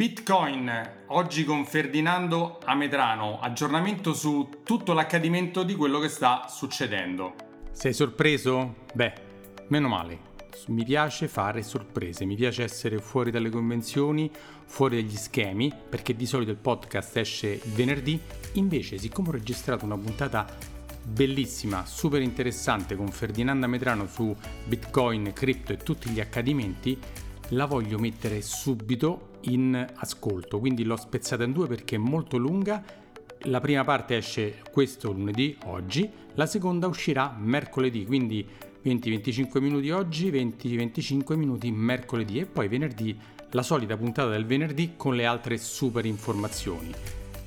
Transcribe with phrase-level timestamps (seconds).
[0.00, 7.34] Bitcoin, oggi con Ferdinando Amedrano, aggiornamento su tutto l'accadimento di quello che sta succedendo.
[7.72, 8.76] Sei sorpreso?
[8.94, 9.12] Beh,
[9.68, 10.18] meno male.
[10.68, 14.30] Mi piace fare sorprese, mi piace essere fuori dalle convenzioni,
[14.64, 18.18] fuori dagli schemi, perché di solito il podcast esce il venerdì,
[18.54, 20.46] invece siccome ho registrato una puntata
[21.04, 26.98] bellissima, super interessante con Ferdinando Amedrano su Bitcoin, cripto e tutti gli accadimenti,
[27.50, 32.82] la voglio mettere subito in ascolto, quindi l'ho spezzata in due perché è molto lunga.
[33.44, 38.46] La prima parte esce questo lunedì, oggi, la seconda uscirà mercoledì, quindi
[38.84, 43.18] 20-25 minuti oggi, 20-25 minuti mercoledì e poi venerdì
[43.52, 46.92] la solita puntata del venerdì con le altre super informazioni.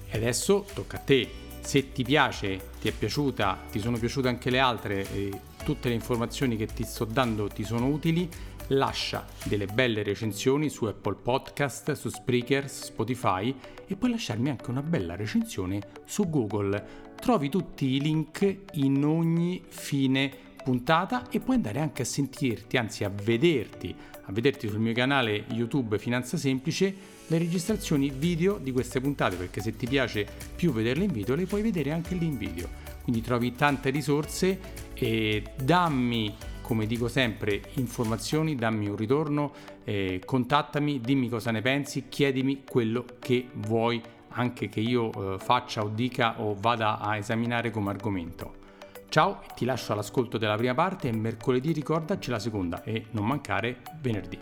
[0.10, 1.30] E adesso tocca a te.
[1.62, 5.32] Se ti piace, ti è piaciuta, ti sono piaciute anche le altre, e
[5.64, 8.30] tutte le informazioni che ti sto dando ti sono utili,
[8.74, 13.56] lascia delle belle recensioni su Apple Podcast, su Spreaker, Spotify
[13.88, 17.12] e puoi lasciarmi anche una bella recensione su Google.
[17.16, 20.32] Trovi tutti i link in ogni fine
[20.64, 23.94] puntata e puoi andare anche a sentirti, anzi a vederti,
[24.26, 26.96] a vederti sul mio canale YouTube Finanza Semplice
[27.28, 31.46] le registrazioni video di queste puntate perché se ti piace più vederle in video le
[31.46, 32.70] puoi vedere anche lì in video.
[33.04, 34.60] Quindi trovi tante risorse
[34.94, 36.34] e dammi
[36.64, 39.52] come dico sempre, informazioni, dammi un ritorno,
[39.84, 45.84] eh, contattami, dimmi cosa ne pensi, chiedimi quello che vuoi anche che io eh, faccia
[45.84, 48.62] o dica o vada a esaminare come argomento.
[49.10, 53.82] Ciao, ti lascio all'ascolto della prima parte e mercoledì ricordaci la seconda e non mancare
[54.02, 54.40] venerdì.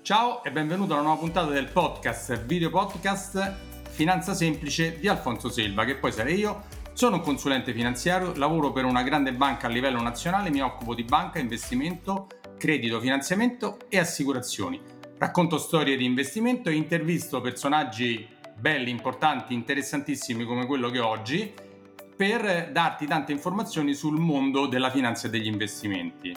[0.00, 3.56] Ciao e benvenuto alla nuova puntata del podcast, video podcast
[3.90, 6.62] Finanza Semplice di Alfonso Selva, che poi sarei io
[6.98, 11.04] sono un consulente finanziario, lavoro per una grande banca a livello nazionale, mi occupo di
[11.04, 12.26] banca, investimento,
[12.58, 14.80] credito, finanziamento e assicurazioni.
[15.16, 18.26] Racconto storie di investimento e intervisto personaggi
[18.58, 21.54] belli, importanti, interessantissimi come quello che ho oggi
[22.16, 26.36] per darti tante informazioni sul mondo della finanza e degli investimenti.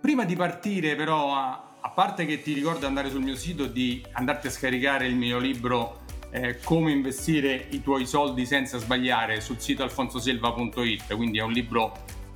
[0.00, 4.06] Prima di partire però, a parte che ti ricordo di andare sul mio sito, di
[4.12, 5.99] andarti a scaricare il mio libro
[6.30, 11.92] eh, come investire i tuoi soldi senza sbagliare sul sito alfonsoselva.it, quindi è un libro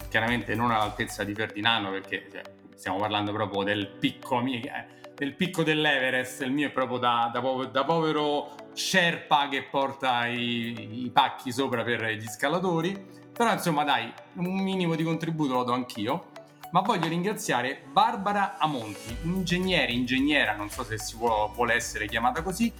[0.08, 2.42] chiaramente non all'altezza di Ferdinando perché cioè,
[2.74, 7.40] stiamo parlando proprio del picco, eh, del picco dell'Everest, il mio è proprio da, da,
[7.40, 13.84] povero, da povero Sherpa che porta i, i pacchi sopra per gli scalatori, però insomma
[13.84, 16.30] dai, un minimo di contributo lo do anch'io.
[16.70, 22.72] Ma voglio ringraziare Barbara Amonti, ingegnere, ingegnera, non so se si vuole essere chiamata così,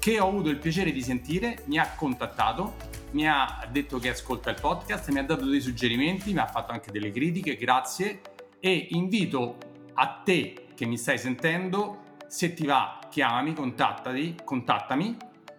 [0.00, 2.74] che ho avuto il piacere di sentire, mi ha contattato,
[3.12, 6.72] mi ha detto che ascolta il podcast, mi ha dato dei suggerimenti, mi ha fatto
[6.72, 8.22] anche delle critiche, grazie
[8.58, 9.58] e invito
[9.94, 15.16] a te che mi stai sentendo, se ti va, chiamami, contattati, contattami,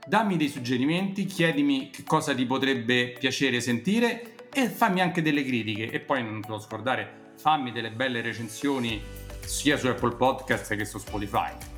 [0.07, 5.91] dammi dei suggerimenti, chiedimi che cosa ti potrebbe piacere sentire e fammi anche delle critiche
[5.91, 8.99] e poi non te lo scordare, fammi delle belle recensioni
[9.45, 11.70] sia su Apple Podcast che su Spotify.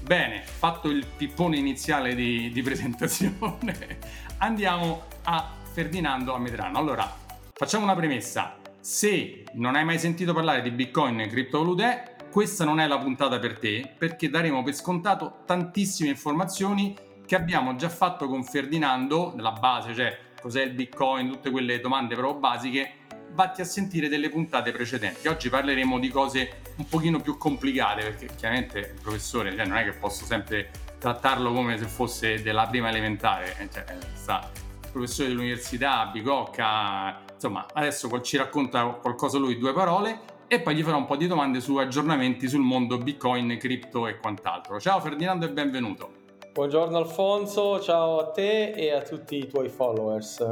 [0.00, 3.98] Bene, fatto il pippone iniziale di, di presentazione,
[4.38, 6.78] andiamo a Ferdinando a Medrano.
[6.78, 7.14] Allora,
[7.52, 8.56] facciamo una premessa.
[8.80, 13.38] Se non hai mai sentito parlare di Bitcoin e criptovalute, questa non è la puntata
[13.38, 19.52] per te, perché daremo per scontato tantissime informazioni che abbiamo già fatto con Ferdinando, nella
[19.52, 22.92] base, cioè cos'è il Bitcoin, tutte quelle domande proprio basiche
[23.32, 25.28] vatti a sentire delle puntate precedenti.
[25.28, 29.84] Oggi parleremo di cose un pochino più complicate perché chiaramente il professore cioè, non è
[29.84, 33.84] che posso sempre trattarlo come se fosse della prima elementare, eh, cioè,
[34.14, 34.50] sta
[34.82, 40.82] il professore dell'università, Bicocca, insomma adesso ci racconta qualcosa lui, due parole e poi gli
[40.82, 44.80] farò un po' di domande su aggiornamenti sul mondo Bitcoin, cripto e quant'altro.
[44.80, 46.10] Ciao Ferdinando e benvenuto.
[46.52, 50.44] Buongiorno Alfonso, ciao a te e a tutti i tuoi followers.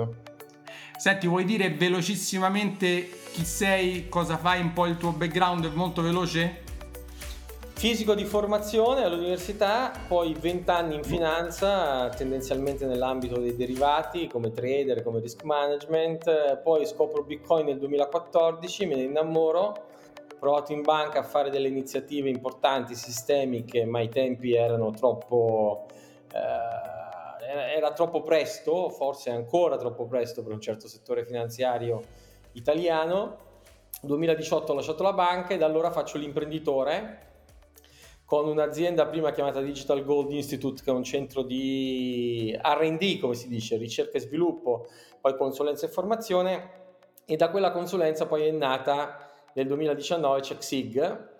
[0.96, 6.64] Senti, vuoi dire velocissimamente chi sei, cosa fai, un po' il tuo background, molto veloce?
[7.74, 15.02] Fisico di formazione all'università, poi 20 anni in finanza, tendenzialmente nell'ambito dei derivati come trader,
[15.02, 19.88] come risk management, poi scopro Bitcoin nel 2014, me ne innamoro,
[20.38, 25.84] provato in banca a fare delle iniziative importanti, sistemiche, ma ai tempi erano troppo...
[26.32, 26.95] Eh,
[27.46, 32.02] era troppo presto, forse ancora troppo presto per un certo settore finanziario
[32.52, 33.44] italiano.
[34.02, 37.25] 2018 ho lasciato la banca e da allora faccio l'imprenditore
[38.26, 43.46] con un'azienda prima chiamata Digital Gold Institute, che è un centro di RD, come si
[43.49, 44.88] dice, ricerca e sviluppo,
[45.20, 46.70] poi consulenza e formazione,
[47.25, 51.34] e da quella consulenza poi è nata nel 2019 CheckSig,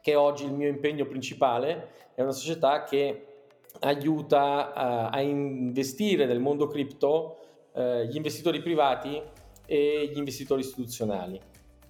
[0.00, 3.31] che è oggi il mio impegno principale, è una società che
[3.80, 7.38] aiuta uh, a investire nel mondo cripto
[7.72, 9.20] uh, gli investitori privati
[9.66, 11.40] e gli investitori istituzionali.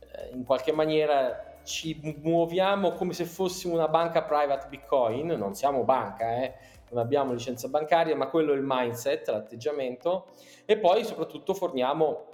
[0.01, 5.85] Uh, in qualche maniera ci muoviamo come se fossimo una banca private Bitcoin, non siamo
[5.85, 6.55] banca, eh,
[6.91, 10.27] non abbiamo licenza bancaria, ma quello è il mindset, l'atteggiamento,
[10.65, 12.27] e poi soprattutto forniamo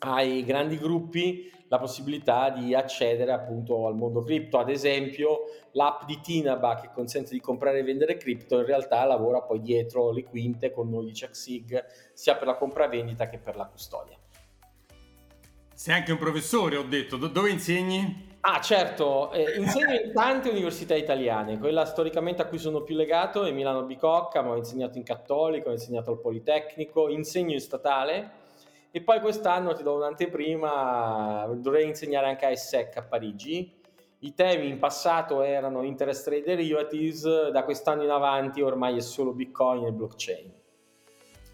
[0.00, 4.58] ai grandi gruppi la possibilità di accedere appunto al mondo cripto.
[4.58, 9.42] Ad esempio, l'app di Tinaba che consente di comprare e vendere cripto in realtà lavora
[9.42, 13.66] poi dietro le quinte con noi di CheckSig, sia per la compravendita che per la
[13.66, 14.16] custodia.
[15.74, 18.26] Sei anche un professore, ho detto, dove insegni?
[18.40, 23.44] Ah, certo, eh, insegno in tante università italiane, quella storicamente a cui sono più legato
[23.44, 28.37] è Milano Bicocca, ma ho insegnato in Cattolico, ho insegnato al Politecnico, insegno in statale
[28.90, 33.76] e poi quest'anno ti do un'anteprima, dovrei insegnare anche a ESSEC a Parigi.
[34.20, 39.32] I temi in passato erano interest rate derivatives, da quest'anno in avanti ormai è solo
[39.32, 40.52] Bitcoin e blockchain.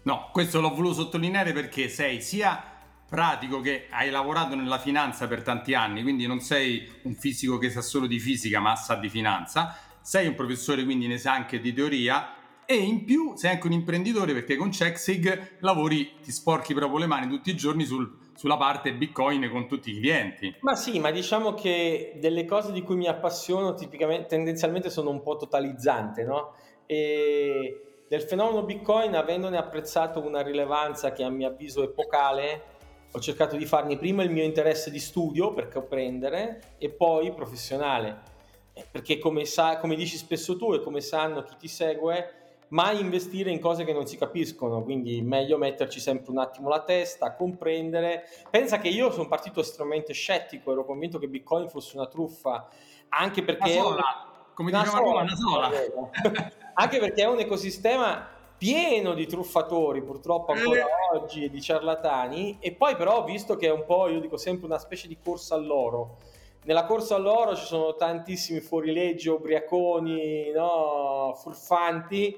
[0.03, 2.73] No, questo l'ho voluto sottolineare perché sei sia
[3.07, 7.69] pratico che hai lavorato nella finanza per tanti anni, quindi non sei un fisico che
[7.69, 11.59] sa solo di fisica ma sa di finanza, sei un professore quindi ne sa anche
[11.59, 12.34] di teoria
[12.65, 17.05] e in più sei anche un imprenditore perché con CheckSig lavori, ti sporchi proprio le
[17.05, 20.55] mani tutti i giorni sul, sulla parte Bitcoin con tutti i clienti.
[20.61, 25.37] Ma sì, ma diciamo che delle cose di cui mi appassiono tendenzialmente sono un po'
[25.37, 26.55] totalizzante, no?
[26.85, 32.73] E del fenomeno Bitcoin, avendone apprezzato una rilevanza che a mio avviso è epocale,
[33.11, 38.33] ho cercato di farne prima il mio interesse di studio per comprendere e poi professionale.
[38.73, 42.99] Eh, perché come, sa, come dici spesso tu e come sanno chi ti segue, mai
[42.99, 47.35] investire in cose che non si capiscono, quindi meglio metterci sempre un attimo la testa,
[47.35, 48.23] comprendere.
[48.49, 52.67] Pensa che io sono partito estremamente scettico, ero convinto che Bitcoin fosse una truffa,
[53.09, 53.71] anche perché...
[53.71, 55.71] Una sola, come una diceva sola, una sola.
[56.73, 61.17] anche perché è un ecosistema pieno di truffatori purtroppo ancora eh.
[61.17, 64.37] oggi e di ciarlatani e poi però ho visto che è un po', io dico
[64.37, 66.17] sempre, una specie di corsa all'oro.
[66.63, 71.33] Nella corsa all'oro ci sono tantissimi fuorilegge, ubriaconi, no?
[71.35, 72.35] furfanti,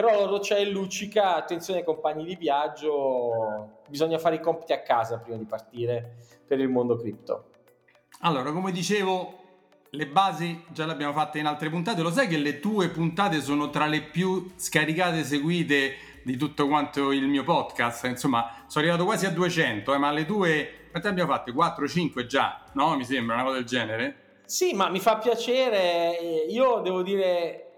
[0.00, 4.80] però l'oro c'è e luccica, attenzione ai compagni di viaggio, bisogna fare i compiti a
[4.80, 6.16] casa prima di partire
[6.46, 7.50] per il mondo cripto.
[8.20, 9.38] Allora, come dicevo,
[9.90, 12.00] le basi già le abbiamo fatte in altre puntate.
[12.00, 16.66] Lo sai che le tue puntate sono tra le più scaricate e seguite di tutto
[16.66, 18.06] quanto il mio podcast?
[18.06, 21.52] Insomma, sono arrivato quasi a 200, eh, ma le tue quante abbiamo fatte?
[21.52, 22.96] 4, 5 già, no?
[22.96, 24.16] Mi sembra una cosa del genere.
[24.46, 26.16] Sì, ma mi fa piacere.
[26.48, 27.69] Io devo dire eh,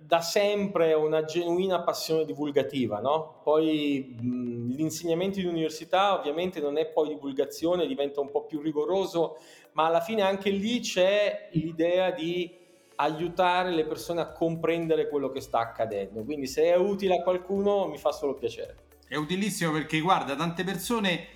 [0.00, 3.40] da sempre una genuina passione divulgativa, no?
[3.42, 9.36] Poi mh, l'insegnamento in università ovviamente non è poi divulgazione, diventa un po' più rigoroso
[9.72, 12.58] ma alla fine anche lì c'è l'idea di
[12.96, 16.22] aiutare le persone a comprendere quello che sta accadendo.
[16.22, 18.76] Quindi se è utile a qualcuno mi fa solo piacere.
[19.08, 21.28] È utilissimo perché guarda, tante persone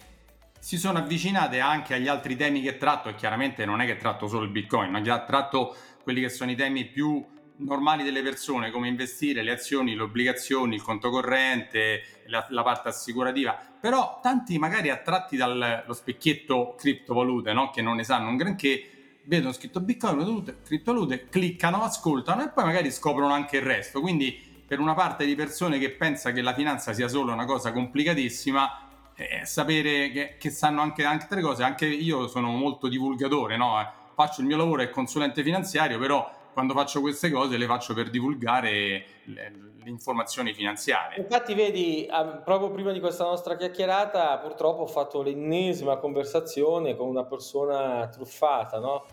[0.58, 4.26] si sono avvicinate anche agli altri temi che tratto e chiaramente non è che tratto
[4.26, 7.24] solo il Bitcoin, ma tratto quelli che sono i temi più
[7.56, 12.88] normali delle persone come investire, le azioni, le obbligazioni, il conto corrente, la, la parte
[12.88, 17.70] assicurativa, però tanti magari attratti dallo specchietto criptovalute, no?
[17.70, 18.88] che non ne sanno un granché,
[19.24, 24.00] vedono scritto Bitcoin, criptovalute, cliccano, ascoltano e poi magari scoprono anche il resto.
[24.00, 27.72] Quindi per una parte di persone che pensa che la finanza sia solo una cosa
[27.72, 28.80] complicatissima,
[29.14, 33.76] eh, sapere che, che, sanno anche altre cose, anche io sono molto divulgatore, no?
[34.14, 38.08] faccio il mio lavoro è consulente finanziario, però quando faccio queste cose le faccio per
[38.08, 41.18] divulgare le, le informazioni finanziarie.
[41.18, 42.08] Infatti, vedi,
[42.44, 48.78] proprio prima di questa nostra chiacchierata, purtroppo ho fatto l'ennesima conversazione con una persona truffata,
[48.78, 49.04] no?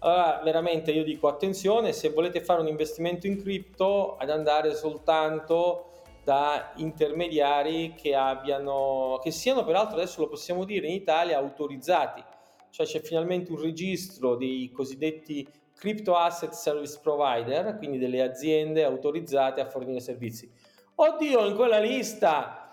[0.00, 5.90] Allora, veramente io dico attenzione, se volete fare un investimento in cripto, ad andare soltanto
[6.24, 12.22] da intermediari che abbiano, che siano peraltro adesso lo possiamo dire in Italia autorizzati,
[12.70, 19.60] cioè c'è finalmente un registro dei cosiddetti Crypto Asset Service Provider, quindi delle aziende autorizzate
[19.60, 20.50] a fornire servizi.
[20.94, 22.70] Oddio, in quella lista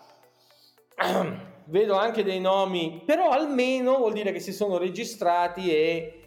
[1.66, 6.20] vedo anche dei nomi, però almeno vuol dire che si sono registrati e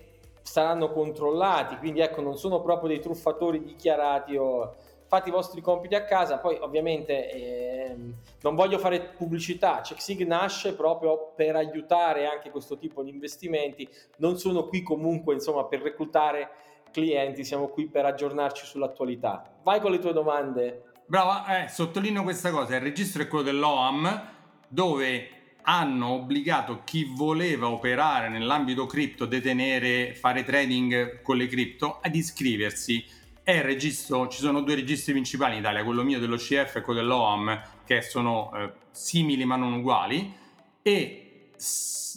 [0.42, 5.94] saranno controllati, quindi ecco, non sono proprio dei truffatori dichiarati o fate i vostri compiti
[5.94, 7.96] a casa, poi ovviamente eh,
[8.42, 14.36] non voglio fare pubblicità, CheckSig nasce proprio per aiutare anche questo tipo di investimenti, non
[14.38, 16.50] sono qui comunque insomma per reclutare
[16.96, 19.58] clienti, siamo qui per aggiornarci sull'attualità.
[19.62, 20.92] Vai con le tue domande.
[21.04, 24.30] Brava, eh, sottolineo questa cosa, il registro è quello dell'OAM
[24.66, 25.30] dove
[25.62, 33.04] hanno obbligato chi voleva operare nell'ambito cripto, detenere, fare trading con le cripto ad iscriversi
[33.44, 38.00] registro, ci sono due registri principali in Italia, quello mio dell'OCF e quello dell'OAM, che
[38.00, 40.34] sono eh, simili ma non uguali,
[40.82, 41.25] e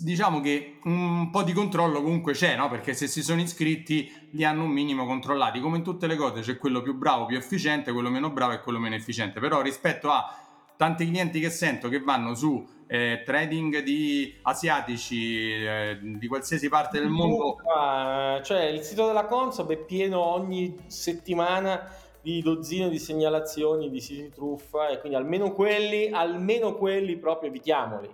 [0.01, 2.69] diciamo che un po' di controllo comunque c'è, no?
[2.69, 6.41] Perché se si sono iscritti li hanno un minimo controllati, come in tutte le cose
[6.41, 10.10] c'è quello più bravo, più efficiente, quello meno bravo e quello meno efficiente, però rispetto
[10.10, 10.34] a
[10.77, 17.00] tanti clienti che sento che vanno su eh, trading di asiatici eh, di qualsiasi parte
[17.00, 17.58] del mondo.
[18.41, 21.88] Cioè, il sito della Consob è pieno ogni settimana
[22.22, 28.10] di dozzine di segnalazioni di siti truffa e quindi almeno quelli, almeno quelli proprio evitiamoli.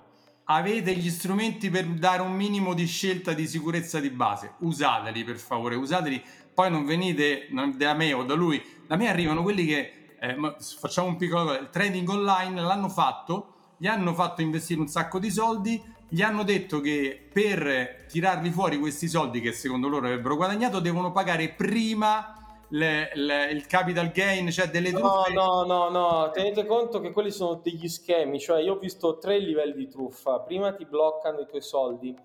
[0.45, 5.37] Avete gli strumenti per dare un minimo di scelta di sicurezza di base, usateli per
[5.37, 6.21] favore, usateli,
[6.53, 10.35] poi non venite da me o da lui, da me arrivano quelli che eh,
[10.79, 15.29] facciamo un piccolo il trading online l'hanno fatto gli hanno fatto investire un sacco di
[15.29, 20.79] soldi, gli hanno detto che per tirarli fuori questi soldi che secondo loro avrebbero guadagnato
[20.79, 22.34] devono pagare prima
[22.69, 25.33] le, le, il capital gain, cioè delle truffe.
[25.33, 29.17] No, no, no, no, tenete conto che quelli sono degli schemi, cioè io ho visto
[29.17, 32.15] tre livelli di truffa, prima ti bloccano i tuoi soldi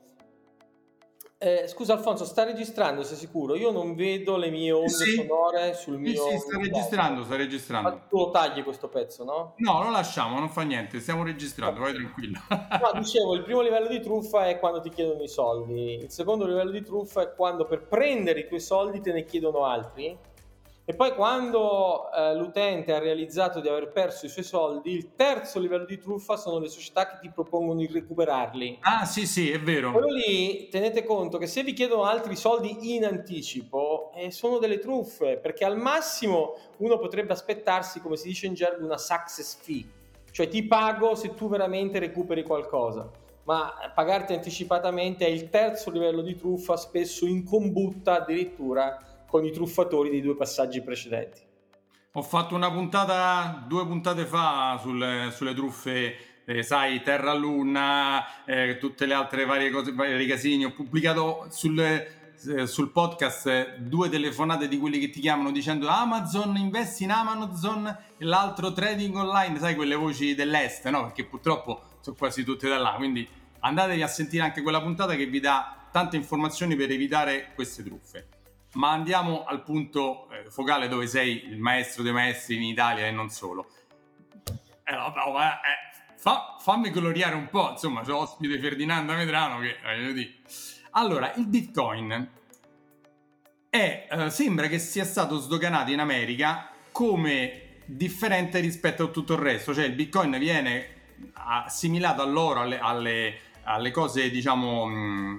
[1.42, 3.56] eh, scusa Alfonso, sta registrando, sei sicuro?
[3.56, 5.14] Io non vedo le mie onde sì.
[5.14, 6.28] sonore sul sì, mio...
[6.28, 7.88] Sì, sta registrando, sta registrando.
[7.88, 9.54] Ma tu lo tagli questo pezzo, no?
[9.56, 12.40] No, lo lasciamo, non fa niente, stiamo registrando, vai tranquillo.
[12.50, 16.44] no, dicevo, il primo livello di truffa è quando ti chiedono i soldi, il secondo
[16.44, 20.14] livello di truffa è quando per prendere i tuoi soldi te ne chiedono altri
[20.90, 25.60] e poi quando eh, l'utente ha realizzato di aver perso i suoi soldi, il terzo
[25.60, 28.78] livello di truffa sono le società che ti propongono di recuperarli.
[28.80, 29.92] Ah sì sì, è vero.
[29.92, 34.80] Quello lì tenete conto che se vi chiedono altri soldi in anticipo, eh, sono delle
[34.80, 39.86] truffe, perché al massimo uno potrebbe aspettarsi, come si dice in gergo, una success fee.
[40.32, 43.08] Cioè ti pago se tu veramente recuperi qualcosa
[43.44, 49.52] ma pagarti anticipatamente è il terzo livello di truffa, spesso in combutta addirittura con i
[49.52, 51.40] truffatori dei due passaggi precedenti.
[52.14, 58.78] Ho fatto una puntata due puntate fa sulle, sulle truffe, eh, sai, Terra Luna, eh,
[58.78, 60.64] tutte le altre varie cose, vari casini.
[60.64, 66.56] Ho pubblicato sul, eh, sul podcast due telefonate di quelli che ti chiamano dicendo Amazon,
[66.56, 71.04] investi in Amazon e l'altro trading online, sai, quelle voci dell'est, no?
[71.04, 72.94] Perché purtroppo sono quasi tutte da là.
[72.96, 73.28] Quindi
[73.60, 78.39] andatevi a sentire anche quella puntata che vi dà tante informazioni per evitare queste truffe.
[78.74, 83.10] Ma andiamo al punto eh, focale dove sei il maestro dei maestri in Italia e
[83.10, 83.68] non solo.
[84.84, 89.76] Eh, no, no, eh, fa, fammi gloriare un po', insomma, c'è ospite Ferdinando Medrano che,
[89.82, 90.34] voglio dire.
[90.92, 92.30] Allora, il Bitcoin
[93.68, 99.40] è, eh, sembra che sia stato sdoganato in America come differente rispetto a tutto il
[99.40, 100.98] resto, cioè il Bitcoin viene
[101.34, 105.36] assimilato all'oro, alle, alle, alle cose, diciamo, mh,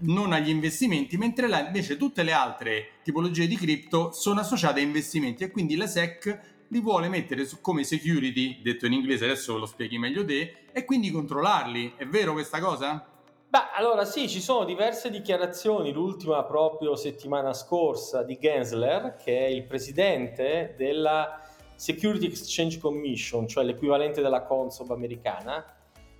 [0.00, 4.82] non agli investimenti, mentre là invece tutte le altre tipologie di cripto sono associate a
[4.82, 9.58] investimenti e quindi la SEC li vuole mettere su, come security, detto in inglese, adesso
[9.58, 11.94] lo spieghi meglio te, e quindi controllarli.
[11.96, 13.06] È vero questa cosa?
[13.48, 19.48] Beh, allora sì, ci sono diverse dichiarazioni, l'ultima proprio settimana scorsa di Gensler, che è
[19.48, 21.40] il presidente della
[21.74, 25.64] Security Exchange Commission, cioè l'equivalente della Consob americana,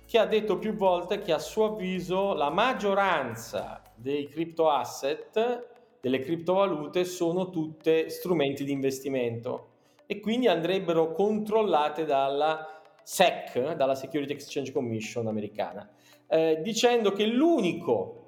[0.09, 5.67] che ha detto più volte che a suo avviso la maggioranza dei crypto asset,
[6.01, 9.67] delle criptovalute, sono tutte strumenti di investimento
[10.07, 15.87] e quindi andrebbero controllate dalla SEC, dalla Security Exchange Commission americana,
[16.25, 18.25] eh, dicendo che l'unico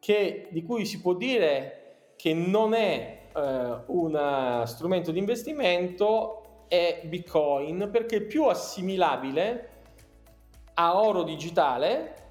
[0.00, 7.02] che, di cui si può dire che non è eh, un strumento di investimento è
[7.04, 9.73] Bitcoin perché è più assimilabile
[10.74, 12.22] a oro digitale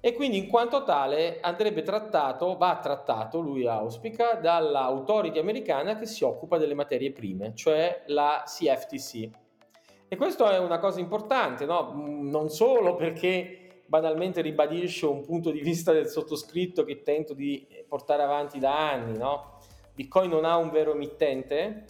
[0.00, 6.24] e quindi in quanto tale andrebbe trattato, va trattato, lui auspica, dall'autority americana che si
[6.24, 9.30] occupa delle materie prime, cioè la CFTC.
[10.08, 11.92] E questo è una cosa importante, no?
[11.94, 18.22] non solo perché banalmente ribadisce un punto di vista del sottoscritto che tento di portare
[18.22, 19.58] avanti da anni, no?
[19.94, 21.84] Bitcoin non ha un vero emittente,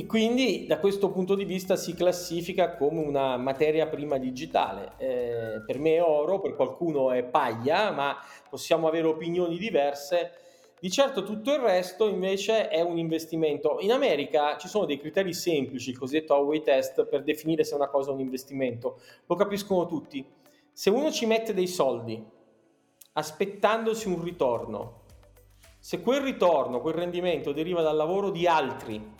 [0.00, 4.92] e quindi da questo punto di vista si classifica come una materia prima digitale.
[4.96, 8.16] Eh, per me è oro, per qualcuno è paglia, ma
[8.48, 10.30] possiamo avere opinioni diverse.
[10.78, 13.78] Di certo tutto il resto invece è un investimento.
[13.80, 17.88] In America ci sono dei criteri semplici, il cosiddetto Howey test, per definire se una
[17.88, 19.00] cosa è un investimento.
[19.26, 20.24] Lo capiscono tutti.
[20.72, 22.24] Se uno ci mette dei soldi
[23.14, 25.00] aspettandosi un ritorno,
[25.80, 29.17] se quel ritorno, quel rendimento deriva dal lavoro di altri,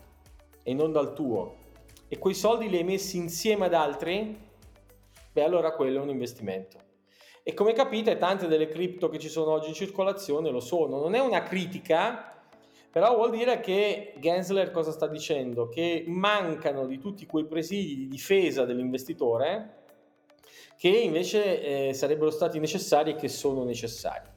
[0.68, 1.54] e non dal tuo
[2.08, 4.38] e quei soldi li hai messi insieme ad altri,
[5.32, 6.76] beh allora quello è un investimento.
[7.42, 11.00] E come capite tante delle cripto che ci sono oggi in circolazione lo sono.
[11.00, 12.34] Non è una critica,
[12.90, 15.68] Però vuol dire che Gensler cosa sta dicendo?
[15.68, 19.84] Che mancano di tutti quei presidi di difesa dell'investitore
[20.76, 24.28] che invece eh, sarebbero stati necessari e che sono necessari.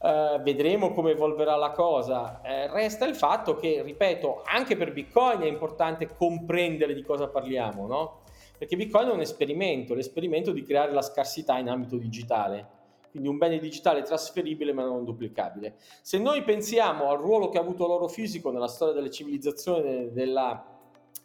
[0.00, 2.40] Uh, vedremo come evolverà la cosa.
[2.42, 7.86] Uh, resta il fatto che, ripeto, anche per Bitcoin è importante comprendere di cosa parliamo,
[7.86, 8.20] no?
[8.56, 12.78] Perché Bitcoin è un esperimento, l'esperimento di creare la scarsità in ambito digitale
[13.10, 15.74] quindi un bene digitale trasferibile ma non duplicabile.
[16.00, 20.64] Se noi pensiamo al ruolo che ha avuto l'oro fisico nella storia delle civilizzazioni della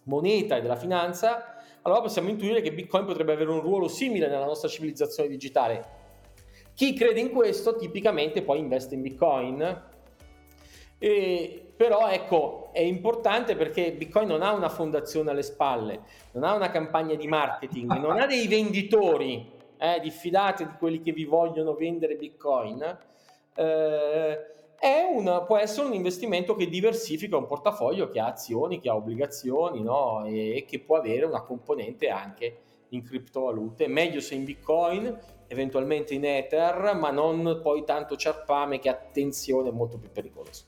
[0.04, 4.46] moneta e della finanza, allora possiamo intuire che Bitcoin potrebbe avere un ruolo simile nella
[4.46, 6.04] nostra civilizzazione digitale.
[6.76, 9.84] Chi crede in questo tipicamente poi investe in Bitcoin.
[10.98, 16.02] E, però ecco, è importante perché Bitcoin non ha una fondazione alle spalle,
[16.34, 21.14] non ha una campagna di marketing, non ha dei venditori eh, diffidate di quelli che
[21.14, 22.98] vi vogliono vendere Bitcoin,
[23.56, 24.38] eh,
[25.14, 29.82] una, può essere un investimento che diversifica un portafoglio che ha azioni, che ha obbligazioni
[29.82, 30.26] no?
[30.26, 32.58] e, e che può avere una componente anche
[32.90, 33.88] in criptovalute.
[33.88, 39.72] Meglio se in Bitcoin, eventualmente in Ether, ma non poi tanto ciarpame che attenzione è
[39.72, 40.66] molto più pericoloso.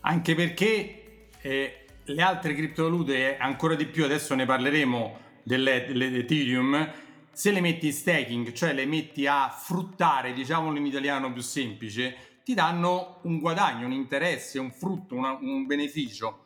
[0.00, 6.92] Anche perché eh, le altre criptovalute, ancora di più, adesso ne parleremo dell'Ethereum,
[7.32, 12.16] se le metti in staking, cioè le metti a fruttare, diciamolo in italiano più semplice,
[12.44, 16.42] ti danno un guadagno, un interesse, un frutto, una, un beneficio.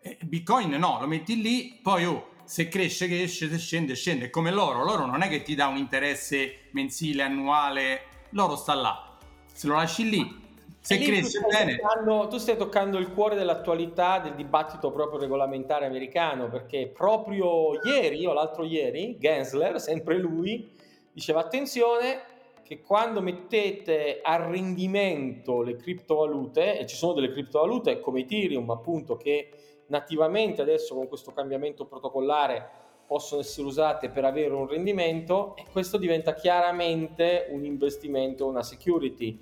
[0.00, 4.30] E Bitcoin no, lo metti lì, poi oh, se cresce cresce, se scende scende, è
[4.30, 9.16] come l'oro, l'oro non è che ti dà un interesse mensile, annuale, l'oro sta là,
[9.52, 10.48] se lo lasci lì
[10.80, 11.76] se cresce bene.
[11.76, 18.26] Toccando, tu stai toccando il cuore dell'attualità del dibattito proprio regolamentare americano, perché proprio ieri
[18.26, 20.72] o l'altro ieri, Gensler, sempre lui,
[21.12, 22.22] diceva attenzione
[22.64, 29.16] che quando mettete a rendimento le criptovalute, e ci sono delle criptovalute come Ethereum appunto
[29.16, 29.50] che
[29.90, 35.98] nativamente adesso con questo cambiamento protocollare possono essere usate per avere un rendimento e questo
[35.98, 39.40] diventa chiaramente un investimento, una security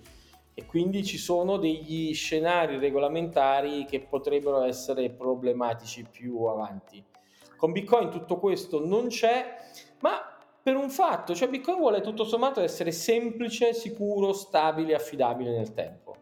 [0.54, 7.04] e quindi ci sono degli scenari regolamentari che potrebbero essere problematici più avanti.
[7.56, 9.54] Con Bitcoin tutto questo non c'è,
[10.00, 10.18] ma
[10.62, 16.17] per un fatto, cioè Bitcoin vuole tutto sommato essere semplice, sicuro, stabile, affidabile nel tempo.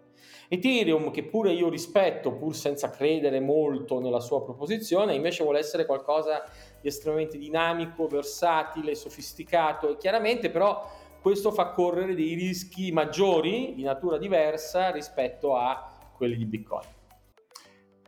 [0.48, 5.86] Ethereum, che pure io rispetto, pur senza credere molto nella sua proposizione, invece vuole essere
[5.86, 6.44] qualcosa
[6.80, 10.88] di estremamente dinamico, versatile, sofisticato e chiaramente però
[11.20, 16.86] questo fa correre dei rischi maggiori di natura diversa rispetto a quelli di Bitcoin.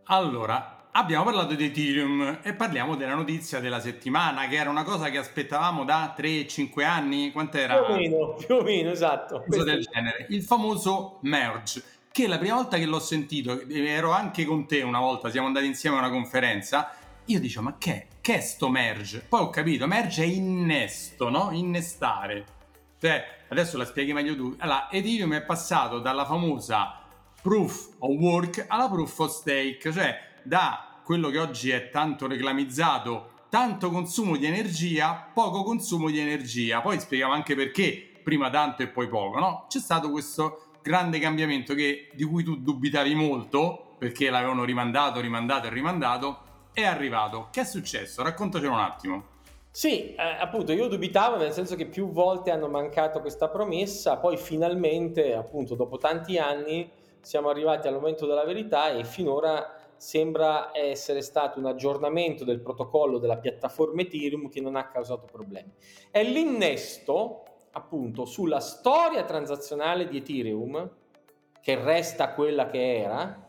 [0.05, 5.11] Allora, abbiamo parlato di Ethereum e parliamo della notizia della settimana, che era una cosa
[5.11, 7.33] che aspettavamo da 3-5 anni.
[7.33, 7.83] Quant'era?
[7.83, 9.45] Più o meno, più o meno, esatto.
[9.49, 10.27] Cosa del genere.
[10.31, 15.01] Il famoso merge, che la prima volta che l'ho sentito, ero anche con te una
[15.01, 16.93] volta, siamo andati insieme a una conferenza,
[17.27, 19.25] io dicevo, ma che, che è sto merge?
[19.29, 21.51] Poi ho capito, merge è innesto, no?
[21.53, 22.45] Innestare.
[22.99, 24.55] Cioè, adesso la spieghi meglio tu.
[24.59, 27.01] Allora, Ethereum è passato dalla famosa
[27.41, 33.31] proof of work alla proof of stake, cioè da quello che oggi è tanto reclamizzato,
[33.49, 36.81] tanto consumo di energia, poco consumo di energia.
[36.81, 39.67] Poi spieghiamo anche perché, prima tanto e poi poco, no?
[39.69, 45.67] C'è stato questo grande cambiamento che, di cui tu dubitavi molto, perché l'avevano rimandato, rimandato
[45.67, 46.39] e rimandato,
[46.73, 47.49] è arrivato.
[47.51, 48.23] Che è successo?
[48.23, 49.25] Raccontacelo un attimo.
[49.71, 54.37] Sì, eh, appunto, io dubitavo nel senso che più volte hanno mancato questa promessa, poi
[54.37, 61.21] finalmente, appunto, dopo tanti anni siamo arrivati al momento della verità e finora sembra essere
[61.23, 65.73] stato un aggiornamento del protocollo della piattaforma Ethereum che non ha causato problemi.
[66.11, 67.43] È l'innesto,
[67.79, 70.91] appunto, sulla storia transazionale di Ethereum,
[71.61, 73.47] che resta quella che era,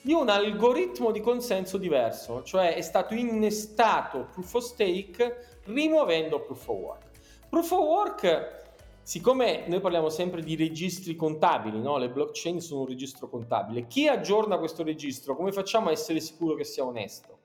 [0.00, 6.68] di un algoritmo di consenso diverso, cioè è stato innestato proof of stake rimuovendo proof
[6.68, 7.04] of work.
[7.48, 8.64] Proof of work,
[9.02, 11.98] siccome noi parliamo sempre di registri contabili, no?
[11.98, 15.34] le blockchain sono un registro contabile, chi aggiorna questo registro?
[15.34, 17.35] Come facciamo a essere sicuro che sia onesto?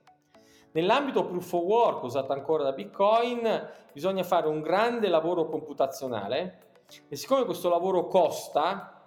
[0.72, 6.58] Nell'ambito proof of work usato ancora da Bitcoin bisogna fare un grande lavoro computazionale
[7.08, 9.02] e siccome questo lavoro costa,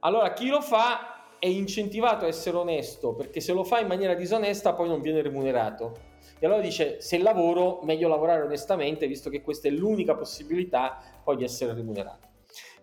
[0.00, 4.14] allora chi lo fa è incentivato a essere onesto perché se lo fa in maniera
[4.14, 6.14] disonesta poi non viene remunerato.
[6.38, 11.36] E allora dice se lavoro meglio lavorare onestamente visto che questa è l'unica possibilità poi
[11.36, 12.26] di essere remunerato.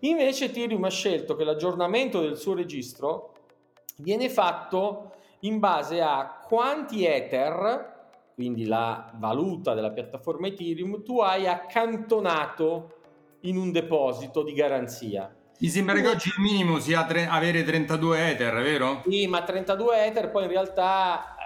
[0.00, 3.32] Invece Ethereum ha scelto che l'aggiornamento del suo registro
[3.98, 7.93] viene fatto in base a quanti Ether,
[8.34, 13.02] quindi la valuta della piattaforma Ethereum, tu hai accantonato
[13.42, 15.32] in un deposito di garanzia.
[15.60, 19.02] Mi sembra che oggi il minimo sia tre, avere 32 Ether, vero?
[19.06, 21.36] Sì, ma 32 Ether poi in realtà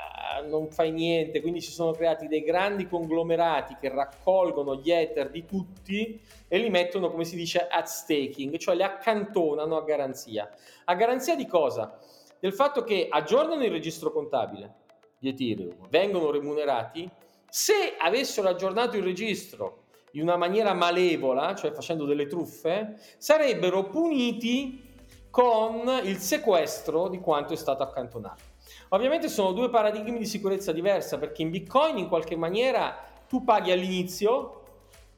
[0.40, 5.30] eh, non fai niente, quindi si sono creati dei grandi conglomerati che raccolgono gli Ether
[5.30, 10.50] di tutti e li mettono, come si dice, at staking, cioè li accantonano a garanzia.
[10.84, 11.98] A garanzia di cosa?
[12.40, 14.86] Del fatto che aggiornano il registro contabile
[15.18, 17.08] di Ethereum, vengono remunerati,
[17.48, 24.86] se avessero aggiornato il registro in una maniera malevola, cioè facendo delle truffe, sarebbero puniti
[25.30, 28.42] con il sequestro di quanto è stato accantonato.
[28.90, 32.96] Ovviamente sono due paradigmi di sicurezza diversa perché in Bitcoin in qualche maniera
[33.28, 34.62] tu paghi all'inizio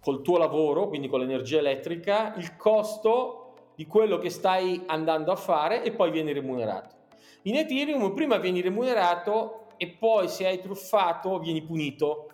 [0.01, 5.37] col tuo lavoro, quindi con l'energia elettrica, il costo di quello che stai andando a
[5.37, 6.97] fare e poi vieni remunerato.
[7.43, 12.27] In Ethereum prima vieni remunerato e poi se hai truffato vieni punito,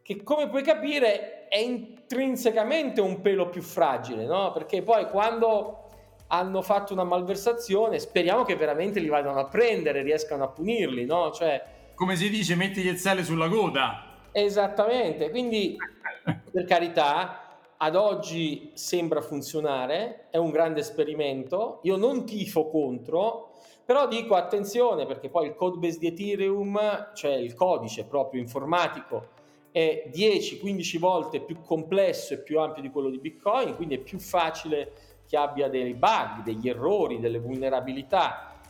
[0.00, 4.52] che come puoi capire è intrinsecamente un pelo più fragile, no?
[4.52, 5.90] Perché poi quando
[6.28, 11.30] hanno fatto una malversazione, speriamo che veramente li vadano a prendere, riescano a punirli, no?
[11.30, 11.62] Cioè,
[11.94, 14.04] come si dice, metti gli sale sulla coda.
[14.32, 15.76] Esattamente, quindi
[16.50, 23.47] per carità, ad oggi sembra funzionare, è un grande esperimento, io non tifo contro,
[23.88, 29.28] però dico attenzione perché poi il code base di Ethereum, cioè il codice proprio informatico,
[29.70, 34.18] è 10-15 volte più complesso e più ampio di quello di Bitcoin, quindi è più
[34.18, 34.92] facile
[35.26, 38.60] che abbia dei bug, degli errori, delle vulnerabilità.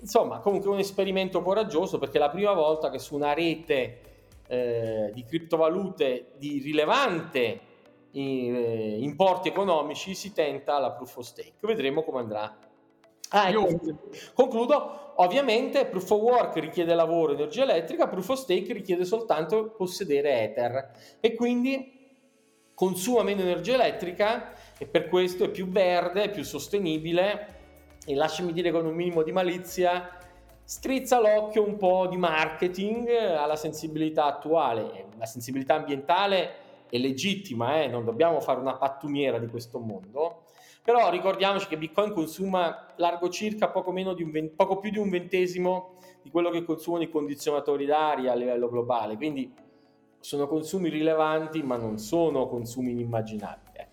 [0.00, 4.00] Insomma, comunque un esperimento coraggioso perché è la prima volta che su una rete
[4.46, 7.60] eh, di criptovalute di rilevante
[8.12, 11.52] eh, importi economici si tenta la proof of stake.
[11.60, 12.72] Vedremo come andrà.
[13.30, 13.98] Ah, ecco,
[14.34, 19.74] concludo, ovviamente proof of work richiede lavoro e energia elettrica, proof of stake richiede soltanto
[19.76, 20.90] possedere Ether.
[21.20, 21.92] E quindi
[22.74, 27.62] consuma meno energia elettrica e per questo è più verde, più sostenibile.
[28.06, 30.18] E lasciami dire con un minimo di malizia
[30.62, 35.06] strizza l'occhio un po' di marketing alla sensibilità attuale.
[35.18, 37.88] La sensibilità ambientale è legittima, eh?
[37.88, 40.43] non dobbiamo fare una pattumiera di questo mondo,
[40.84, 46.30] però ricordiamoci che Bitcoin consuma largo circa poco, un, poco più di un ventesimo di
[46.30, 49.52] quello che consumano i condizionatori d'aria a livello globale, quindi
[50.20, 53.76] sono consumi rilevanti ma non sono consumi inimmaginabili.
[53.78, 53.88] Eh.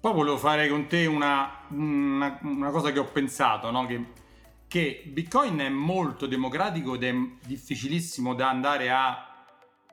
[0.00, 3.86] Poi volevo fare con te una, una, una cosa che ho pensato, no?
[3.86, 4.24] che
[4.68, 7.14] che Bitcoin è molto democratico ed è
[7.46, 9.46] difficilissimo da andare a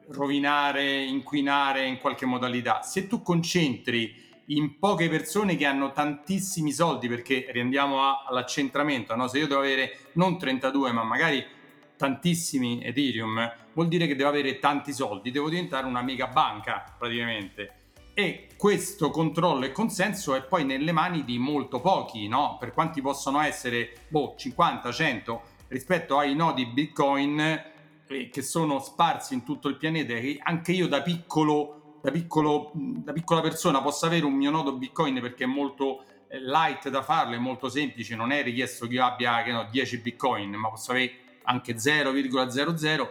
[0.10, 2.82] rovinare, inquinare in qualche modalità.
[2.82, 4.14] Se tu concentri
[4.48, 9.28] in poche persone che hanno tantissimi soldi, perché riandiamo all'accentramento, no?
[9.28, 11.46] se io devo avere non 32 ma magari
[11.96, 17.82] tantissimi Ethereum, vuol dire che devo avere tanti soldi, devo diventare una mega banca praticamente
[18.16, 22.58] e questo controllo e consenso è poi nelle mani di molto pochi, no?
[22.60, 29.34] Per quanti possono essere, boh, 50, 100 rispetto ai nodi Bitcoin eh, che sono sparsi
[29.34, 34.06] in tutto il pianeta e anche io da piccolo, da piccolo, da piccola persona posso
[34.06, 38.14] avere un mio nodo Bitcoin perché è molto eh, light da farlo, è molto semplice,
[38.18, 41.14] non è richiesto che io abbia, che no, 10 Bitcoin, ma posso avere
[41.44, 43.10] anche 0,00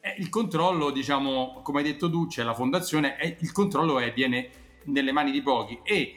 [0.00, 4.12] eh, il controllo, diciamo, come hai detto tu, c'è la fondazione, e il controllo è,
[4.12, 4.50] viene
[4.86, 5.78] nelle mani di pochi.
[5.84, 6.16] E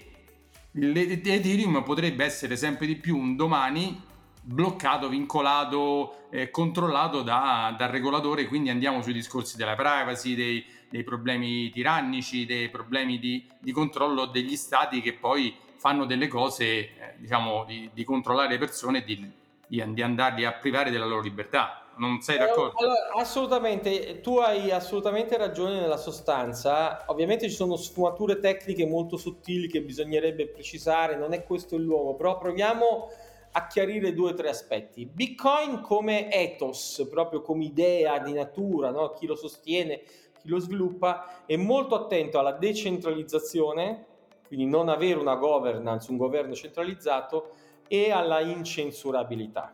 [0.72, 4.02] l'Ethereum potrebbe essere sempre di più un domani
[4.42, 11.04] bloccato, vincolato, eh, controllato da, dal regolatore, quindi andiamo sui discorsi della privacy, dei, dei
[11.04, 16.92] problemi tirannici, dei problemi di, di, controllo degli stati che poi fanno delle cose, eh,
[17.18, 19.32] diciamo, di, di, controllare le persone e di,
[19.68, 22.78] di andarli a privare della loro libertà non sei d'accordo?
[22.78, 27.04] Allora, assolutamente, tu hai assolutamente ragione nella sostanza.
[27.08, 32.16] Ovviamente ci sono sfumature tecniche molto sottili che bisognerebbe precisare, non è questo il luogo,
[32.16, 33.10] però proviamo
[33.52, 35.06] a chiarire due o tre aspetti.
[35.06, 39.14] Bitcoin come ethos, proprio come idea di natura, no?
[39.14, 40.02] chi lo sostiene,
[40.48, 44.06] chi lo sviluppa, è molto attento alla decentralizzazione,
[44.48, 47.52] quindi non avere una governance, un governo centralizzato,
[47.88, 49.74] e alla incensurabilità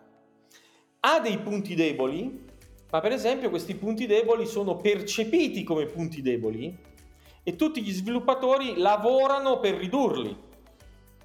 [1.06, 2.46] ha dei punti deboli,
[2.90, 6.76] ma per esempio questi punti deboli sono percepiti come punti deboli
[7.44, 10.36] e tutti gli sviluppatori lavorano per ridurli.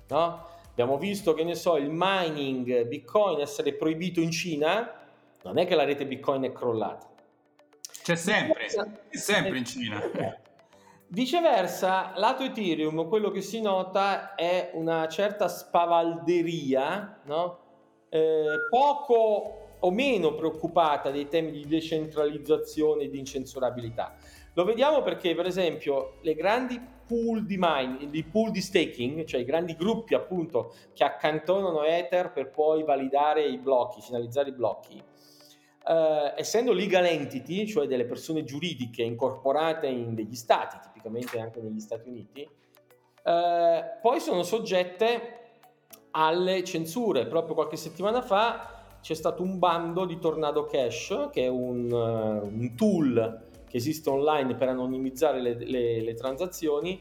[0.08, 0.46] No?
[0.70, 4.94] Abbiamo visto che ne so, il mining Bitcoin essere proibito in Cina,
[5.44, 7.06] non è che la rete Bitcoin è crollata.
[8.02, 8.57] C'è sempre,
[9.08, 10.00] è sempre in Cina.
[11.10, 17.58] Viceversa, lato Ethereum, quello che si nota è una certa spavalderia, no?
[18.10, 24.16] eh, poco o meno preoccupata dei temi di decentralizzazione e di incensurabilità.
[24.54, 29.40] Lo vediamo perché, per esempio, le grandi pool di mining, di pool di staking, cioè
[29.40, 35.02] i grandi gruppi appunto che accantonano Ether per poi validare i blocchi, finalizzare i blocchi,
[35.88, 41.80] eh, essendo legal entity, cioè delle persone giuridiche incorporate in degli stati, tipicamente anche negli
[41.80, 45.36] Stati Uniti, eh, poi sono soggette
[46.10, 47.26] alle censure.
[47.26, 52.46] Proprio qualche settimana fa c'è stato un bando di Tornado Cash, che è un, uh,
[52.46, 57.00] un tool che esiste online per anonimizzare le, le, le, transazioni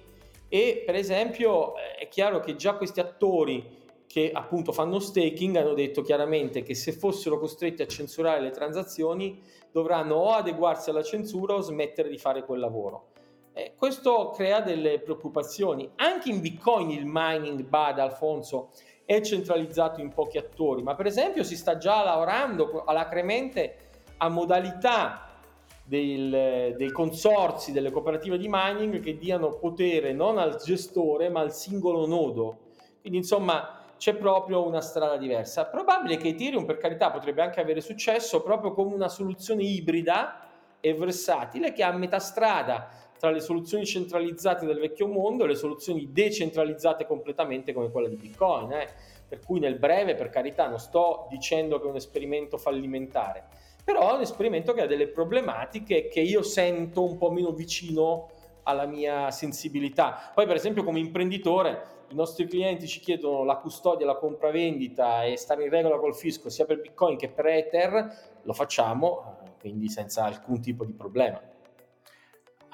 [0.49, 3.76] e per esempio è chiaro che già questi attori
[4.07, 9.41] che appunto fanno staking hanno detto chiaramente che se fossero costretti a censurare le transazioni
[9.71, 13.09] dovranno o adeguarsi alla censura o smettere di fare quel lavoro.
[13.53, 15.89] Eh, questo crea delle preoccupazioni.
[15.95, 18.69] Anche in Bitcoin il mining, bada Alfonso,
[19.03, 25.39] è centralizzato in pochi attori, ma per esempio si sta già lavorando alacremente a modalità
[25.83, 31.53] del, dei consorzi, delle cooperative di mining che diano potere non al gestore ma al
[31.53, 32.57] singolo nodo.
[32.99, 35.65] Quindi insomma c'è proprio una strada diversa.
[35.65, 40.47] Probabile che Ethereum per carità potrebbe anche avere successo proprio come una soluzione ibrida
[40.79, 45.47] e versatile che ha a metà strada tra le soluzioni centralizzate del vecchio mondo e
[45.47, 48.71] le soluzioni decentralizzate completamente come quella di Bitcoin.
[48.71, 48.87] Eh.
[49.27, 53.43] Per cui nel breve, per carità, non sto dicendo che è un esperimento fallimentare,
[53.83, 58.29] però è un esperimento che ha delle problematiche che io sento un po' meno vicino
[58.63, 60.31] alla mia sensibilità.
[60.33, 65.35] Poi, per esempio, come imprenditore, i nostri clienti ci chiedono la custodia, la compravendita e
[65.37, 69.89] stare in regola col fisco sia per Bitcoin che per Ether, lo facciamo, eh, quindi
[69.89, 71.41] senza alcun tipo di problema.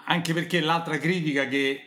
[0.06, 1.80] Anche perché l'altra critica che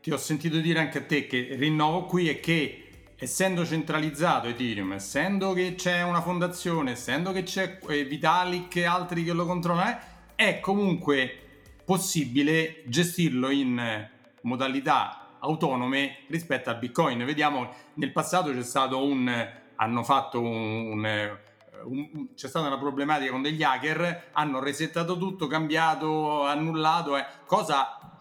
[0.00, 2.80] ti ho sentito dire anche a te, che rinnovo qui, è che
[3.16, 9.24] essendo centralizzato Ethereum, essendo che c'è una fondazione, essendo che c'è eh, Vitalik e altri
[9.24, 9.98] che lo controllano,
[10.36, 11.38] è comunque
[11.84, 14.08] possibile gestirlo in
[14.42, 17.24] modalità autonome rispetto a Bitcoin.
[17.24, 19.30] Vediamo, nel passato c'è stato un...
[19.76, 21.38] hanno fatto un, un
[21.84, 28.18] un, c'è stata una problematica con degli hacker, hanno resettato tutto, cambiato, annullato, eh, cosa,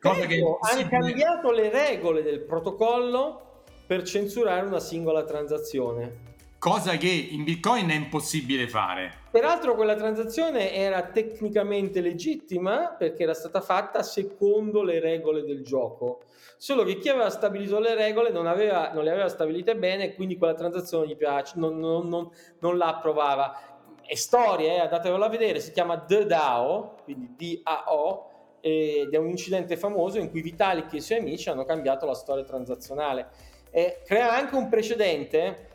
[0.00, 0.40] cosa che...
[0.60, 6.34] Hanno cambiato le regole del protocollo per censurare una singola transazione.
[6.68, 9.18] Cosa che in Bitcoin è impossibile fare.
[9.30, 16.22] Peraltro quella transazione era tecnicamente legittima perché era stata fatta secondo le regole del gioco
[16.56, 20.36] solo che chi aveva stabilito le regole non, aveva, non le aveva stabilite bene quindi
[20.36, 23.84] quella transazione gli piace, non, non, non, la approvava.
[24.04, 29.28] È storia, eh, andatevelo a vedere, si chiama The DAO, quindi D-A-O, ed è un
[29.28, 33.28] incidente famoso in cui Vitalik e i suoi amici hanno cambiato la storia transazionale.
[33.70, 35.74] E crea anche un precedente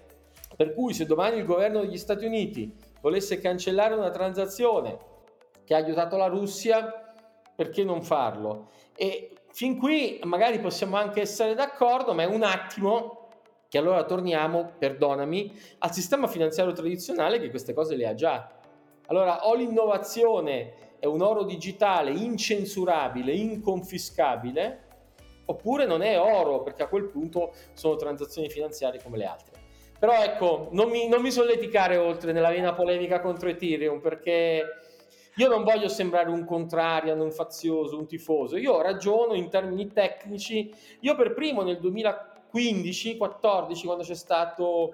[0.62, 2.72] per cui se domani il governo degli Stati Uniti
[3.02, 4.96] volesse cancellare una transazione
[5.66, 7.16] che ha aiutato la Russia,
[7.56, 8.70] perché non farlo?
[8.96, 13.28] E Fin qui magari possiamo anche essere d'accordo, ma è un attimo
[13.68, 18.50] che allora torniamo, perdonami, al sistema finanziario tradizionale che queste cose le ha già.
[19.08, 24.84] Allora, o l'innovazione è un oro digitale incensurabile, inconfiscabile,
[25.46, 29.51] oppure non è oro, perché a quel punto sono transazioni finanziarie come le altre.
[30.02, 34.64] Però ecco, non mi, non mi solleticare oltre nella vena polemica contro Ethereum, perché
[35.36, 38.58] io non voglio sembrare un contrario, un fazioso, un tifoso.
[38.58, 40.74] Io ragiono in termini tecnici.
[41.02, 44.90] Io per primo nel 2015-14, quando c'è stato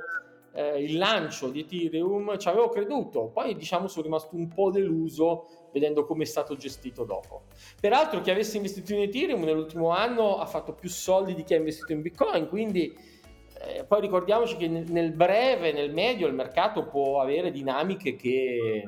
[0.52, 3.30] eh, il lancio di Ethereum, ci avevo creduto.
[3.34, 7.43] Poi diciamo sono rimasto un po' deluso vedendo come è stato gestito dopo.
[7.80, 11.58] Peraltro chi avesse investito in Ethereum nell'ultimo anno ha fatto più soldi di chi ha
[11.58, 13.15] investito in Bitcoin, quindi
[13.62, 18.84] eh, poi ricordiamoci che nel, nel breve, nel medio il mercato può avere dinamiche che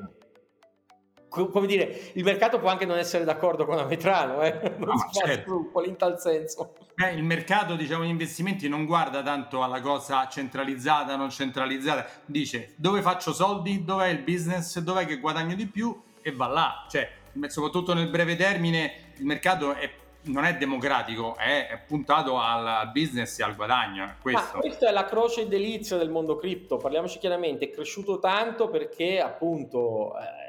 [1.29, 4.73] come dire, il mercato può anche non essere d'accordo con Ametrano, eh?
[4.79, 5.43] non no, si certo.
[5.43, 6.75] trucco in tal senso.
[6.95, 12.73] Eh, il mercato, diciamo, gli investimenti non guarda tanto alla cosa centralizzata, non centralizzata, dice
[12.75, 16.85] dove faccio soldi, dov'è il business, dov'è che guadagno di più e va là.
[16.89, 17.09] Cioè,
[17.47, 19.89] soprattutto nel breve termine, il mercato è,
[20.23, 24.15] non è democratico, è, puntato al, business e al guadagno.
[24.21, 24.55] Questo.
[24.55, 29.19] Ma questa è la croce delizia del mondo cripto, parliamoci chiaramente, è cresciuto tanto perché
[29.19, 30.17] appunto...
[30.17, 30.47] Eh,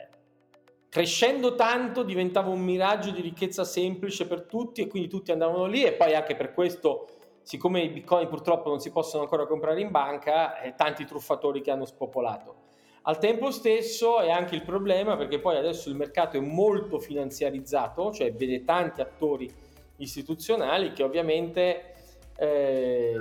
[0.91, 5.85] crescendo tanto diventava un miraggio di ricchezza semplice per tutti e quindi tutti andavano lì
[5.85, 7.07] e poi anche per questo
[7.43, 11.71] siccome i bitcoin purtroppo non si possono ancora comprare in banca eh, tanti truffatori che
[11.71, 12.60] hanno spopolato
[13.03, 18.13] al tempo stesso è anche il problema perché poi adesso il mercato è molto finanziarizzato
[18.13, 19.51] cioè vede tanti attori
[19.97, 21.95] istituzionali che ovviamente
[22.37, 23.17] eh,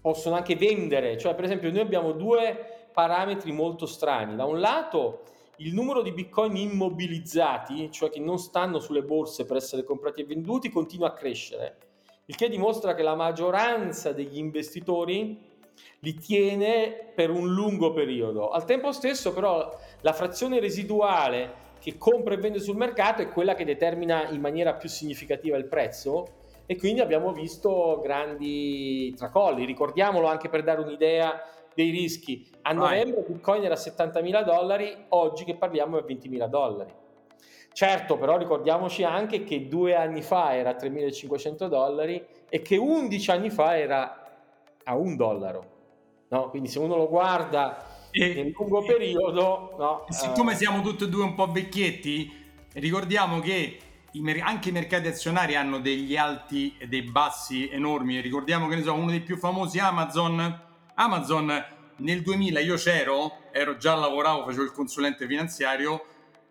[0.00, 1.18] possono anche vendere.
[1.18, 4.36] Cioè per esempio noi abbiamo due parametri molto strani.
[4.36, 5.22] Da un lato
[5.56, 10.24] il numero di bitcoin immobilizzati, cioè che non stanno sulle borse per essere comprati e
[10.24, 11.78] venduti, continua a crescere,
[12.26, 15.45] il che dimostra che la maggioranza degli investitori
[16.00, 18.50] li tiene per un lungo periodo.
[18.50, 23.54] Al tempo stesso però la frazione residuale che compra e vende sul mercato è quella
[23.54, 29.64] che determina in maniera più significativa il prezzo e quindi abbiamo visto grandi tracolli.
[29.64, 31.42] Ricordiamolo anche per dare un'idea
[31.74, 32.48] dei rischi.
[32.62, 36.92] A novembre il Bitcoin era 70.000 dollari, oggi che parliamo è 20.000 dollari.
[37.72, 43.50] Certo, però ricordiamoci anche che due anni fa era 3.500 dollari e che 11 anni
[43.50, 44.25] fa era
[44.86, 45.74] a un dollaro.
[46.28, 46.50] No?
[46.50, 49.74] Quindi se uno lo guarda e, nel lungo periodo...
[49.78, 50.56] No, siccome uh...
[50.56, 52.32] siamo tutti e due un po' vecchietti,
[52.72, 53.78] ricordiamo che
[54.42, 58.20] anche i mercati azionari hanno degli alti e dei bassi enormi.
[58.20, 60.62] Ricordiamo che ne so, uno dei più famosi Amazon.
[60.94, 61.64] Amazon
[61.96, 66.04] nel 2000 io c'ero, ero già lavoravo, facevo il consulente finanziario,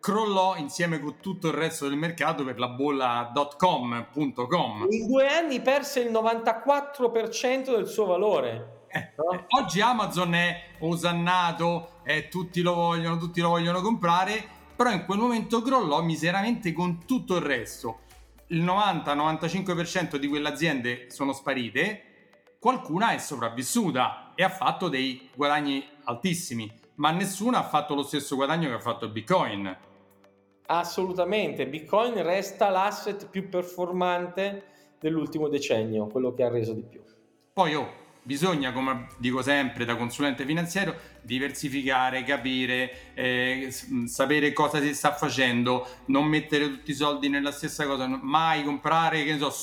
[0.06, 4.86] crollò insieme con tutto il resto del mercato per la bolla .com.com.
[4.92, 8.84] In due anni perse il 94% del suo valore.
[8.88, 9.46] Eh, no?
[9.60, 15.18] Oggi Amazon è osannato, eh, tutti lo vogliono, tutti lo vogliono comprare, però in quel
[15.18, 18.02] momento crollò miseramente con tutto il resto.
[18.50, 25.84] Il 90-95% di quelle aziende sono sparite, qualcuna è sopravvissuta e ha fatto dei guadagni
[26.04, 29.94] altissimi, ma nessuna ha fatto lo stesso guadagno che ha fatto il Bitcoin.
[30.68, 34.64] Assolutamente, Bitcoin resta l'asset più performante
[35.00, 37.02] dell'ultimo decennio, quello che ha reso di più.
[37.54, 37.88] Poi oh,
[38.24, 43.70] bisogna, come dico sempre da consulente finanziario, diversificare, capire, eh,
[44.06, 49.24] sapere cosa si sta facendo, non mettere tutti i soldi nella stessa cosa, mai comprare,
[49.24, 49.54] che ne so,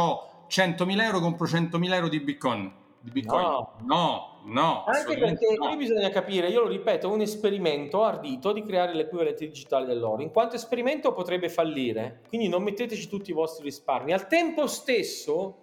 [0.00, 2.72] ho 100.000 euro, compro 100.000 euro di Bitcoin.
[3.02, 3.42] Di Bitcoin.
[3.42, 5.66] No, no, no Anche perché no.
[5.66, 10.22] qui bisogna capire, io lo ripeto, un esperimento ardito di creare l'equivalente digitale dell'oro.
[10.22, 14.12] In quanto esperimento potrebbe fallire, quindi non metteteci tutti i vostri risparmi.
[14.12, 15.62] Al tempo stesso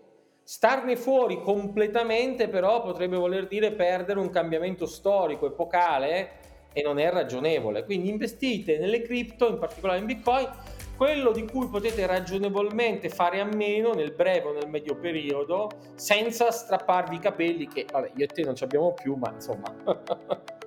[0.49, 6.31] Starne fuori completamente però potrebbe voler dire perdere un cambiamento storico, epocale
[6.73, 7.83] e non è ragionevole.
[7.85, 10.49] Quindi investite nelle cripto, in particolare in Bitcoin,
[10.99, 16.51] quello di cui potete ragionevolmente fare a meno nel breve o nel medio periodo senza
[16.51, 19.73] strapparvi i capelli che vabbè io e te non ci abbiamo più ma insomma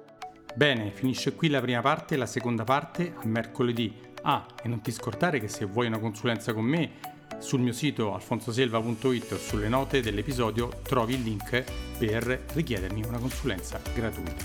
[0.55, 3.95] Bene, finisce qui la prima parte, la seconda parte a mercoledì.
[4.23, 6.93] Ah, e non ti scordare che se vuoi una consulenza con me
[7.39, 11.65] sul mio sito alfonsoselva.it o sulle note dell'episodio trovi il link
[11.99, 14.45] per richiedermi una consulenza gratuita.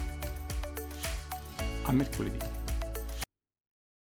[1.83, 2.56] A mercoledì.